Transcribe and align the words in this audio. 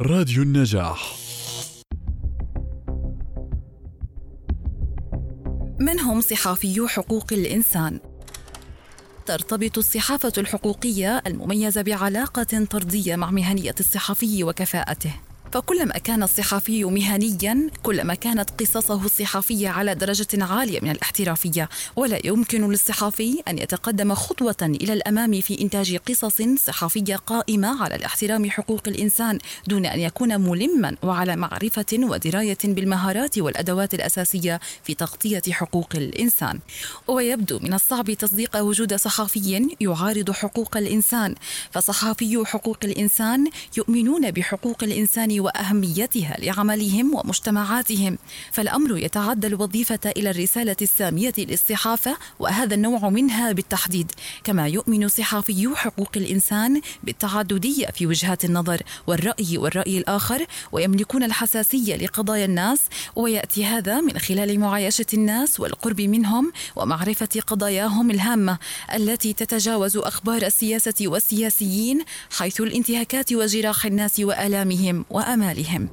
راديو 0.00 0.42
النجاح 0.42 1.14
من 5.80 6.00
هم 6.00 6.20
صحافيو 6.20 6.88
حقوق 6.88 7.32
الإنسان؟ 7.32 8.00
ترتبط 9.26 9.78
الصحافة 9.78 10.32
الحقوقية 10.38 11.22
المميزة 11.26 11.82
بعلاقة 11.82 12.64
طردية 12.70 13.16
مع 13.16 13.30
مهنية 13.30 13.74
الصحفي 13.80 14.44
وكفاءته 14.44 15.14
فكلما 15.54 15.98
كان 15.98 16.22
الصحفي 16.22 16.84
مهنيا 16.84 17.70
كلما 17.82 18.14
كانت 18.14 18.50
قصصه 18.50 19.04
الصحفية 19.04 19.68
على 19.68 19.94
درجة 19.94 20.44
عالية 20.44 20.80
من 20.80 20.90
الاحترافية. 20.90 21.68
ولا 21.96 22.26
يمكن 22.26 22.70
للصحفي 22.70 23.42
أن 23.48 23.58
يتقدم 23.58 24.14
خطوة 24.14 24.56
إلى 24.62 24.92
الأمام 24.92 25.40
في 25.40 25.60
إنتاج 25.60 25.96
قصص 25.96 26.42
صحفية 26.58 27.16
قائمة 27.16 27.82
على 27.82 27.94
الاحترام 27.94 28.50
حقوق 28.50 28.80
الإنسان 28.86 29.38
دون 29.66 29.86
أن 29.86 30.00
يكون 30.00 30.40
ملما 30.40 30.96
وعلى 31.02 31.36
معرفة 31.36 31.86
ودراية 31.92 32.58
بالمهارات 32.64 33.38
والأدوات 33.38 33.94
الأساسية 33.94 34.60
في 34.84 34.94
تغطية 34.94 35.42
حقوق 35.50 35.88
الإنسان. 35.94 36.58
ويبدو 37.08 37.58
من 37.58 37.74
الصعب 37.74 38.10
تصديق 38.12 38.56
وجود 38.56 38.94
صحفي 38.94 39.68
يعارض 39.80 40.30
حقوق 40.30 40.76
الإنسان. 40.76 41.34
فصحافي 41.70 42.42
حقوق 42.46 42.78
الإنسان 42.84 43.46
يؤمنون 43.76 44.30
بحقوق 44.30 44.84
الإنسان 44.84 45.43
وأهميتها 45.44 46.36
لعملهم 46.38 47.14
ومجتمعاتهم. 47.14 48.18
فالأمر 48.52 48.98
يتعدى 48.98 49.46
الوظيفة 49.46 50.00
إلى 50.16 50.30
الرسالة 50.30 50.76
السامية 50.82 51.32
للصحافة 51.38 52.16
وهذا 52.38 52.74
النوع 52.74 53.08
منها 53.08 53.52
بالتحديد. 53.52 54.12
كما 54.44 54.68
يؤمن 54.68 55.08
صحافي 55.08 55.70
حقوق 55.76 56.10
الإنسان 56.16 56.80
بالتعددية 57.02 57.86
في 57.86 58.06
وجهات 58.06 58.44
النظر 58.44 58.82
والرأي 59.06 59.58
والرأي 59.58 59.98
الآخر 59.98 60.46
ويملكون 60.72 61.22
الحساسية 61.24 61.96
لقضايا 61.96 62.44
الناس 62.44 62.80
ويأتي 63.16 63.64
هذا 63.64 64.00
من 64.00 64.18
خلال 64.18 64.60
معايشة 64.60 65.06
الناس 65.14 65.60
والقرب 65.60 66.00
منهم 66.00 66.52
ومعرفة 66.76 67.40
قضاياهم 67.46 68.10
الهامة 68.10 68.58
التي 68.94 69.32
تتجاوز 69.32 69.96
أخبار 69.96 70.42
السياسة 70.42 70.94
والسياسيين 71.00 72.04
حيث 72.38 72.60
الانتهاكات 72.60 73.32
وجراح 73.32 73.86
الناس 73.86 74.20
وآلامهم 74.20 75.04
وأمامهم 75.10 75.33
وامالهم 75.34 75.88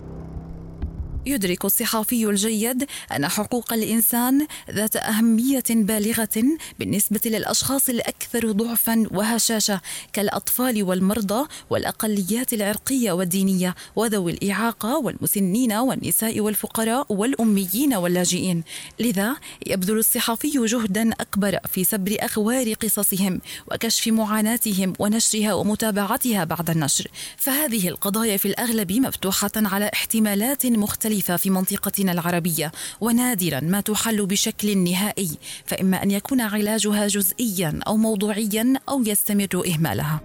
يدرك 1.25 1.65
الصحافي 1.65 2.25
الجيد 2.25 2.85
أن 3.15 3.27
حقوق 3.27 3.73
الإنسان 3.73 4.47
ذات 4.71 4.95
أهمية 4.95 5.63
بالغة 5.69 6.43
بالنسبة 6.79 7.19
للأشخاص 7.25 7.89
الأكثر 7.89 8.51
ضعفا 8.51 9.05
وهشاشة 9.11 9.81
كالأطفال 10.13 10.83
والمرضى 10.83 11.47
والأقليات 11.69 12.53
العرقية 12.53 13.11
والدينية 13.11 13.75
وذوي 13.95 14.31
الإعاقة 14.31 14.97
والمسنين 14.97 15.73
والنساء 15.73 16.39
والفقراء 16.39 17.13
والأميين 17.13 17.93
واللاجئين. 17.93 18.63
لذا 18.99 19.35
يبذل 19.67 19.97
الصحافي 19.97 20.49
جهدا 20.49 21.11
أكبر 21.11 21.59
في 21.67 21.83
سبر 21.83 22.17
أخبار 22.19 22.73
قصصهم 22.73 23.41
وكشف 23.71 24.07
معاناتهم 24.07 24.93
ونشرها 24.99 25.53
ومتابعتها 25.53 26.43
بعد 26.43 26.69
النشر. 26.69 27.07
فهذه 27.37 27.87
القضايا 27.87 28.37
في 28.37 28.47
الأغلب 28.47 28.91
مفتوحة 28.91 29.51
على 29.55 29.91
احتمالات 29.93 30.65
مختلفة 30.65 31.10
مختلفة 31.11 31.37
في 31.37 31.49
منطقتنا 31.49 32.11
العربية 32.11 32.71
ونادرا 33.01 33.59
ما 33.59 33.81
تحل 33.81 34.25
بشكل 34.25 34.77
نهائي 34.77 35.29
فإما 35.65 36.03
أن 36.03 36.11
يكون 36.11 36.41
علاجها 36.41 37.07
جزئيا 37.07 37.79
أو 37.87 37.97
موضوعيا 37.97 38.73
أو 38.89 39.03
يستمر 39.03 39.63
إهمالها. 39.67 40.21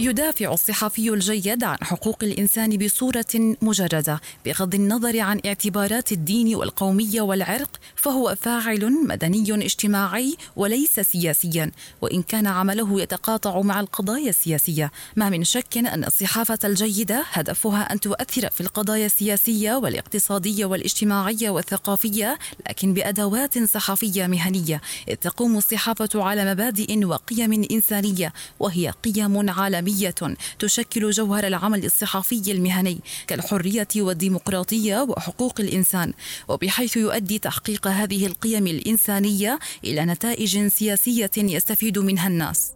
يدافع 0.00 0.52
الصحفي 0.52 1.10
الجيد 1.10 1.64
عن 1.64 1.76
حقوق 1.82 2.18
الإنسان 2.22 2.76
بصورة 2.76 3.56
مجردة 3.62 4.20
بغض 4.46 4.74
النظر 4.74 5.20
عن 5.20 5.40
اعتبارات 5.46 6.12
الدين 6.12 6.54
والقومية 6.54 7.20
والعرق 7.20 7.80
فهو 7.96 8.36
فاعل 8.40 8.92
مدني 9.06 9.66
اجتماعي 9.66 10.36
وليس 10.56 11.00
سياسيا 11.00 11.72
وإن 12.02 12.22
كان 12.22 12.46
عمله 12.46 13.02
يتقاطع 13.02 13.60
مع 13.60 13.80
القضايا 13.80 14.28
السياسية. 14.28 14.92
ما 15.16 15.28
من 15.28 15.44
شك 15.44 15.78
أن 15.78 16.04
الصحافة 16.04 16.58
الجيدة 16.64 17.24
هدفها 17.32 17.92
أن 17.92 18.00
تؤثر 18.00 18.50
في 18.50 18.60
القضايا 18.60 19.06
السياسية 19.06 19.74
والاقتصادية 19.74 20.64
والاجتماعية 20.66 21.50
والثقافية 21.50 22.38
لكن 22.68 22.94
بأدوات 22.94 23.58
صحفية 23.58 24.26
مهنية. 24.26 24.80
إذ 25.08 25.14
تقوم 25.14 25.56
الصحافة 25.56 26.08
على 26.22 26.52
مبادئ 26.52 27.04
وقيم 27.04 27.66
إنسانية 27.70 28.32
وهي 28.60 28.90
قيم 28.90 29.50
عالمية. 29.50 29.85
عالمية 29.86 30.36
تشكل 30.58 31.10
جوهر 31.10 31.46
العمل 31.46 31.84
الصحفي 31.84 32.52
المهني 32.52 32.98
كالحرية 33.26 33.88
والديمقراطية 33.96 35.02
وحقوق 35.02 35.60
الإنسان 35.60 36.12
وبحيث 36.48 36.96
يؤدي 36.96 37.38
تحقيق 37.38 37.86
هذه 37.86 38.26
القيم 38.26 38.66
الإنسانية 38.66 39.58
إلى 39.84 40.04
نتائج 40.04 40.66
سياسية 40.66 41.30
يستفيد 41.36 41.98
منها 41.98 42.28
الناس. 42.28 42.75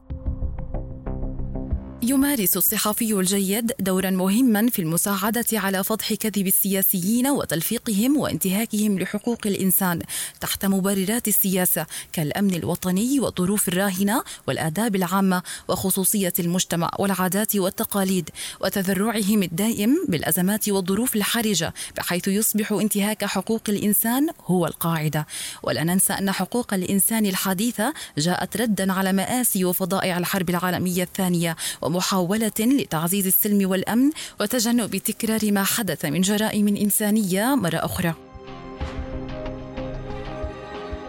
يمارس 2.02 2.56
الصحفي 2.56 3.12
الجيد 3.12 3.72
دورا 3.80 4.10
مهما 4.10 4.68
في 4.70 4.78
المساعدة 4.78 5.44
على 5.52 5.84
فضح 5.84 6.14
كذب 6.14 6.46
السياسيين 6.46 7.26
وتلفيقهم 7.26 8.16
وانتهاكهم 8.16 8.98
لحقوق 8.98 9.38
الإنسان 9.46 10.00
تحت 10.40 10.66
مبررات 10.66 11.28
السياسة 11.28 11.86
كالأمن 12.12 12.54
الوطني 12.54 13.20
والظروف 13.20 13.68
الراهنة 13.68 14.22
والآداب 14.48 14.96
العامة 14.96 15.42
وخصوصية 15.68 16.32
المجتمع 16.38 16.90
والعادات 16.98 17.56
والتقاليد 17.56 18.30
وتذرعهم 18.60 19.42
الدائم 19.42 20.04
بالأزمات 20.08 20.68
والظروف 20.68 21.16
الحرجة 21.16 21.74
بحيث 21.96 22.28
يصبح 22.28 22.72
انتهاك 22.72 23.24
حقوق 23.24 23.62
الإنسان 23.68 24.28
هو 24.46 24.66
القاعدة. 24.66 25.26
ولا 25.62 25.84
ننسى 25.84 26.12
أن 26.12 26.32
حقوق 26.32 26.74
الإنسان 26.74 27.26
الحديثة 27.26 27.92
جاءت 28.18 28.56
ردا 28.56 28.92
على 28.92 29.12
مآسي 29.12 29.64
وفضائع 29.64 30.18
الحرب 30.18 30.50
العالمية 30.50 31.02
الثانية 31.02 31.56
ومحاولة 31.90 32.52
لتعزيز 32.60 33.26
السلم 33.26 33.70
والأمن 33.70 34.10
وتجنب 34.40 34.96
تكرار 34.96 35.52
ما 35.52 35.64
حدث 35.64 36.04
من 36.04 36.20
جرائم 36.20 36.68
إنسانية 36.68 37.54
مرة 37.54 37.76
أخرى. 37.76 38.14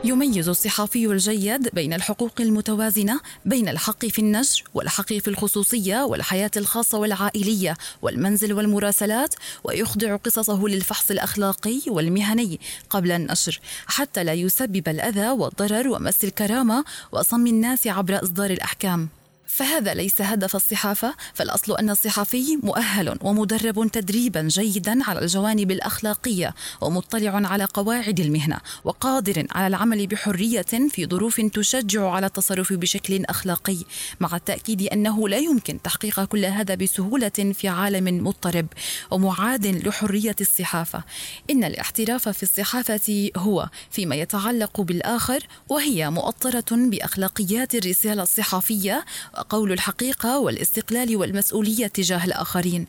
يميز 0.03 0.49
الصحافي 0.49 1.05
الجيد 1.05 1.69
بين 1.73 1.93
الحقوق 1.93 2.31
المتوازنة 2.39 3.19
بين 3.45 3.69
الحق 3.69 4.05
في 4.05 4.19
النشر 4.19 4.63
والحق 4.73 5.13
في 5.13 5.27
الخصوصية 5.27 6.03
والحياة 6.03 6.51
الخاصة 6.57 6.97
والعائلية 6.97 7.77
والمنزل 8.01 8.53
والمراسلات 8.53 9.35
ويخضع 9.63 10.15
قصصه 10.15 10.67
للفحص 10.67 11.11
الأخلاقي 11.11 11.81
والمهني 11.87 12.59
قبل 12.89 13.11
النشر 13.11 13.59
حتى 13.87 14.23
لا 14.23 14.33
يسبب 14.33 14.87
الأذى 14.87 15.29
والضرر 15.29 15.87
ومس 15.87 16.23
الكرامة 16.23 16.85
وصم 17.11 17.47
الناس 17.47 17.87
عبر 17.87 18.23
إصدار 18.23 18.49
الأحكام. 18.49 19.09
فهذا 19.51 19.93
ليس 19.93 20.21
هدف 20.21 20.55
الصحافة 20.55 21.15
فالأصل 21.33 21.77
أن 21.77 21.89
الصحفي 21.89 22.57
مؤهل 22.63 23.17
ومدرب 23.21 23.91
تدريبا 23.91 24.41
جيدا 24.41 25.03
على 25.03 25.19
الجوانب 25.19 25.71
الأخلاقية 25.71 26.55
ومطلع 26.81 27.47
على 27.47 27.65
قواعد 27.65 28.19
المهنة 28.19 28.57
وقادر 28.83 29.45
على 29.51 29.67
العمل 29.67 30.07
بحرية 30.07 30.61
في 30.61 31.05
ظروف 31.05 31.41
تشجع 31.41 32.09
على 32.09 32.25
التصرف 32.25 32.73
بشكل 32.73 33.25
أخلاقي 33.25 33.77
مع 34.19 34.35
التأكيد 34.35 34.81
أنه 34.81 35.29
لا 35.29 35.37
يمكن 35.37 35.81
تحقيق 35.81 36.23
كل 36.23 36.45
هذا 36.45 36.75
بسهولة 36.75 37.53
في 37.53 37.67
عالم 37.67 38.27
مضطرب 38.27 38.67
ومعاد 39.11 39.65
لحرية 39.87 40.35
الصحافة. 40.41 41.03
إن 41.49 41.63
الاحتراف 41.63 42.29
في 42.29 42.43
الصحافة 42.43 43.31
هو 43.37 43.69
فيما 43.91 44.15
يتعلق 44.15 44.81
بالآخر 44.81 45.47
وهي 45.69 46.09
مؤطرة 46.09 46.65
بأخلاقيات 46.71 47.75
الرسالة 47.75 48.23
الصحفية 48.23 49.05
قول 49.49 49.71
الحقيقة 49.71 50.39
والاستقلال 50.39 51.17
والمسؤولية 51.17 51.87
تجاه 51.87 52.25
الآخرين. 52.25 52.87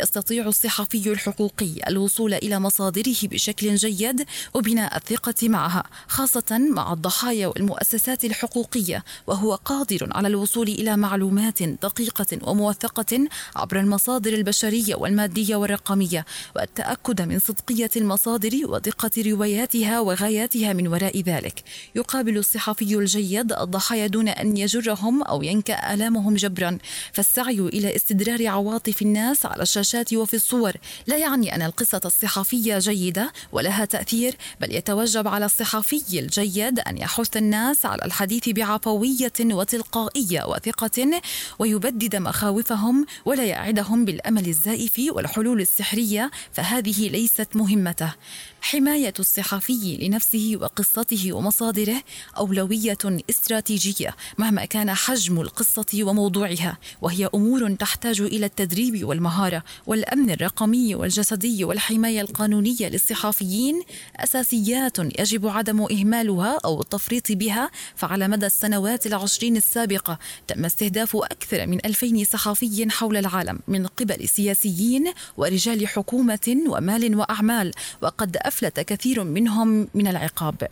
يستطيع 0.00 0.46
الصحفي 0.46 1.12
الحقوقي 1.12 1.70
الوصول 1.88 2.34
إلى 2.34 2.60
مصادره 2.60 3.16
بشكل 3.22 3.74
جيد 3.74 4.26
وبناء 4.54 4.96
الثقة 4.96 5.48
معها 5.48 5.84
خاصة 6.08 6.58
مع 6.70 6.92
الضحايا 6.92 7.46
والمؤسسات 7.46 8.24
الحقوقية 8.24 9.04
وهو 9.26 9.54
قادر 9.54 10.08
على 10.12 10.28
الوصول 10.28 10.68
إلى 10.68 10.96
معلومات 10.96 11.62
دقيقة 11.62 12.38
وموثقة 12.42 13.28
عبر 13.56 13.80
المصادر 13.80 14.32
البشرية 14.32 14.94
والمادية 14.94 15.56
والرقمية 15.56 16.24
والتأكد 16.56 17.22
من 17.22 17.38
صدقية 17.38 17.90
المصادر 17.96 18.60
ودقة 18.64 19.10
رواياتها 19.18 20.00
وغاياتها 20.00 20.72
من 20.72 20.88
وراء 20.88 21.20
ذلك. 21.20 21.62
يقابل 21.94 22.38
الصحفي 22.38 22.96
الجيد 22.96 23.52
الضحايا 23.52 24.06
دون 24.06 24.28
أن 24.28 24.56
يجرهم 24.56 25.22
أو 25.22 25.42
ينكأ 25.42 25.93
آلامهم 25.94 26.34
جبرا. 26.34 26.78
فالسعي 27.12 27.60
إلى 27.60 27.96
استدرار 27.96 28.46
عواطف 28.46 29.02
الناس 29.02 29.46
على 29.46 29.62
الشاشات 29.62 30.14
وفي 30.14 30.34
الصور 30.34 30.72
لا 31.06 31.16
يعني 31.16 31.54
أن 31.54 31.62
القصة 31.62 32.00
الصحفية 32.04 32.78
جيدة 32.78 33.32
ولها 33.52 33.84
تأثير 33.84 34.36
بل 34.60 34.74
يتوجب 34.74 35.28
على 35.28 35.44
الصحفي 35.44 36.20
الجيد 36.20 36.80
أن 36.80 36.98
يحث 36.98 37.36
الناس 37.36 37.86
على 37.86 38.02
الحديث 38.04 38.48
بعفوية 38.48 39.32
وتلقائية 39.40 40.44
وثقة 40.44 41.20
ويبدد 41.58 42.16
مخاوفهم 42.16 43.06
ولا 43.24 43.44
يعدهم 43.44 44.04
بالأمل 44.04 44.48
الزائف 44.48 45.00
والحلول 45.10 45.60
السحرية 45.60 46.30
فهذه 46.52 47.08
ليست 47.08 47.48
مهمته. 47.54 48.14
حماية 48.64 49.14
الصحفي 49.20 49.96
لنفسه 49.96 50.52
وقصته 50.60 51.32
ومصادره 51.32 52.02
أولوية 52.36 52.98
استراتيجية 53.30 54.16
مهما 54.38 54.64
كان 54.64 54.94
حجم 54.94 55.40
القصة 55.40 55.86
وموضوعها 55.94 56.78
وهي 57.02 57.28
أمور 57.34 57.74
تحتاج 57.74 58.20
إلى 58.20 58.46
التدريب 58.46 59.04
والمهارة 59.04 59.62
والأمن 59.86 60.30
الرقمي 60.30 60.94
والجسدي 60.94 61.64
والحماية 61.64 62.20
القانونية 62.20 62.88
للصحفيين. 62.88 63.82
أساسيات 64.16 64.98
يجب 64.98 65.46
عدم 65.46 65.82
إهمالها 65.82 66.58
أو 66.64 66.80
التفريط 66.80 67.32
بها 67.32 67.70
فعلى 67.96 68.28
مدى 68.28 68.46
السنوات 68.46 69.06
العشرين 69.06 69.56
السابقة 69.56 70.18
تم 70.48 70.64
استهداف 70.64 71.16
أكثر 71.16 71.66
من 71.66 71.86
ألفين 71.86 72.24
صحفي 72.24 72.86
حول 72.90 73.16
العالم 73.16 73.60
من 73.68 73.86
قبل 73.86 74.28
سياسيين 74.28 75.12
ورجال 75.36 75.88
حكومة 75.88 76.56
ومال 76.68 77.16
وأعمال 77.16 77.72
وقد 78.02 78.36
أفلت 78.54 78.80
كثير 78.80 79.24
منهم 79.24 79.88
من 79.94 80.06
العقاب. 80.06 80.68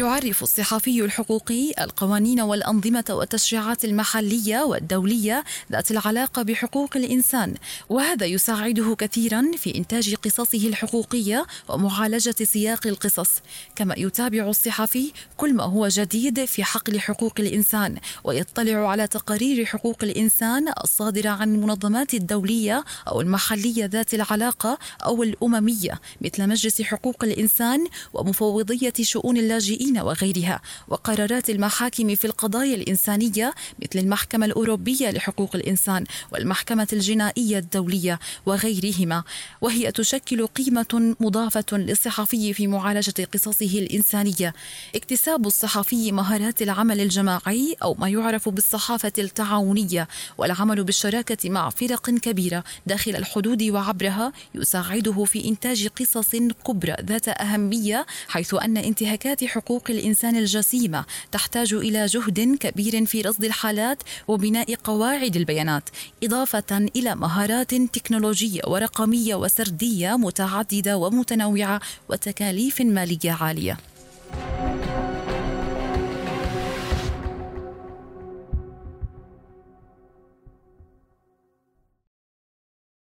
يعرف 0.00 0.42
الصحفي 0.42 1.04
الحقوقي 1.04 1.72
القوانين 1.80 2.40
والأنظمة 2.40 3.04
والتشريعات 3.10 3.84
المحلية 3.84 4.62
والدولية 4.62 5.44
ذات 5.72 5.90
العلاقة 5.90 6.42
بحقوق 6.42 6.96
الإنسان 6.96 7.54
وهذا 7.88 8.26
يساعده 8.26 8.94
كثيرا 8.98 9.50
في 9.56 9.78
إنتاج 9.78 10.14
قصصه 10.14 10.68
الحقوقية 10.68 11.46
ومعالجة 11.68 12.34
سياق 12.42 12.86
القصص. 12.86 13.30
كما 13.76 13.94
يتابع 13.98 14.48
الصحفي 14.48 15.12
كل 15.36 15.54
ما 15.54 15.64
هو 15.64 15.88
جديد 15.88 16.44
في 16.44 16.64
حقل 16.64 17.00
حقوق 17.00 17.34
الإنسان 17.38 17.96
ويطلع 18.24 18.88
على 18.90 19.06
تقارير 19.06 19.64
حقوق 19.64 19.96
الإنسان 20.02 20.72
الصادرة 20.84 21.28
عن 21.28 21.54
المنظمات 21.54 22.14
الدولية 22.14 22.84
أو 23.08 23.20
المحلية 23.20 23.84
ذات 23.84 24.14
العلاقة 24.14 24.78
أو 25.04 25.22
الأممية 25.22 26.00
مثل 26.20 26.48
مجلس 26.48 26.82
حقوق 26.82 27.24
الإنسان 27.24 27.86
ومفوضية 28.12 28.92
شؤون 29.00 29.36
اللاجئين 29.36 29.89
اللاجئين 29.90 29.98
وغيرها 29.98 30.60
وقرارات 30.88 31.50
المحاكم 31.50 32.14
في 32.14 32.24
القضايا 32.24 32.74
الإنسانية 32.74 33.54
مثل 33.82 33.98
المحكمة 33.98 34.46
الأوروبية 34.46 35.10
لحقوق 35.10 35.56
الإنسان 35.56 36.04
والمحكمة 36.32 36.88
الجنائية 36.92 37.58
الدولية 37.58 38.18
وغيرهما. 38.46 39.24
وهي 39.60 39.92
تشكل 39.92 40.46
قيمة 40.46 41.16
مضافة 41.20 41.64
للصحفي 41.72 42.52
في 42.52 42.66
معالجة 42.66 43.28
قصصه 43.34 43.78
الإنسانية. 43.78 44.54
اكتساب 44.94 45.46
الصحفي 45.46 46.12
مهارات 46.12 46.62
العمل 46.62 47.00
الجماعي 47.00 47.76
أو 47.82 47.94
ما 47.94 48.08
يعرف 48.08 48.48
بالصحافة 48.48 49.12
التعاونية 49.18 50.08
والعمل 50.38 50.84
بالشراكة 50.84 51.50
مع 51.50 51.70
فرق 51.70 52.10
كبيرة 52.10 52.64
داخل 52.86 53.16
الحدود 53.16 53.62
وعبرها 53.62 54.32
يساعده 54.54 55.24
في 55.24 55.48
إنتاج 55.48 55.86
قصص 55.86 56.36
كبرى 56.66 56.96
ذات 57.00 57.28
أهمية 57.28 58.06
حيث 58.28 58.54
أن 58.54 58.76
انتهاكات 58.76 59.44
حقوق 59.44 59.69
حقوق 59.70 59.90
الإنسان 59.90 60.36
الجسيمة 60.36 61.04
تحتاج 61.32 61.74
إلى 61.74 62.06
جهد 62.06 62.56
كبير 62.60 63.06
في 63.06 63.20
رصد 63.20 63.44
الحالات 63.44 64.02
وبناء 64.28 64.74
قواعد 64.74 65.36
البيانات 65.36 65.88
إضافة 66.22 66.88
إلى 66.96 67.14
مهارات 67.14 67.74
تكنولوجية 67.74 68.60
ورقمية 68.66 69.34
وسردية 69.34 70.16
متعددة 70.16 70.96
ومتنوعة 70.96 71.80
وتكاليف 72.08 72.80
مالية 72.80 73.32
عالية. 73.32 73.89